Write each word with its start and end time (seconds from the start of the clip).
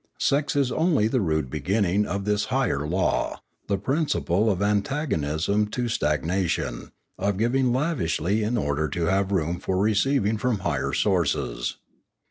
Sex 0.17 0.55
is 0.55 0.71
only 0.71 1.07
the 1.07 1.21
rude 1.21 1.51
beginning 1.51 2.07
of 2.07 2.25
this 2.25 2.45
higher 2.45 2.87
law, 2.87 3.39
the 3.67 3.77
principle 3.77 4.49
of 4.49 4.59
antagonism 4.59 5.67
to 5.67 5.87
stag 5.87 6.25
nation, 6.25 6.91
of 7.19 7.37
giving 7.37 7.71
lavishly 7.71 8.41
in 8.41 8.57
order 8.57 8.87
to 8.89 9.03
have 9.05 9.31
room 9.31 9.59
for 9.59 9.75
Pioneering 9.75 10.23
447 10.23 10.23
receiving 10.23 10.37
from 10.39 10.59
higher 10.63 10.91
sources. 10.93 11.77